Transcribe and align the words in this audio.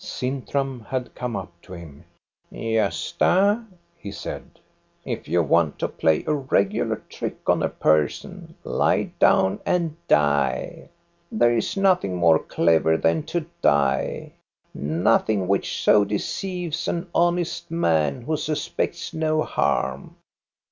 Sintram 0.03 0.79
had 0.89 1.13
come 1.13 1.35
up 1.35 1.53
to 1.61 1.73
him." 1.73 2.03
Gosta," 2.51 3.63
he 3.99 4.11
said," 4.11 4.57
if 5.05 5.27
you 5.27 5.43
want 5.43 5.77
to 5.77 5.87
play 5.87 6.23
a 6.25 6.33
regular 6.33 6.95
trick 7.07 7.37
on 7.45 7.61
a 7.61 7.69
person, 7.69 8.55
lie 8.63 9.11
down 9.19 9.59
and 9.63 9.95
die. 10.07 10.89
There 11.31 11.55
is 11.55 11.77
noth 11.77 12.03
ing 12.03 12.15
more 12.15 12.39
clever 12.39 12.97
than 12.97 13.21
to 13.27 13.45
die, 13.61 14.31
nothing 14.73 15.47
which 15.47 15.83
so 15.83 16.03
deceives 16.03 16.87
an 16.87 17.07
honest 17.13 17.69
man 17.69 18.21
who 18.23 18.37
suspects 18.37 19.13
no 19.13 19.43
harm. 19.43 20.15